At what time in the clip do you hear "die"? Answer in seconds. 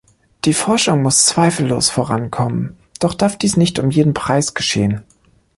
0.45-0.55